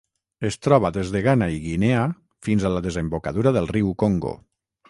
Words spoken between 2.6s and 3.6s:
a la desembocadura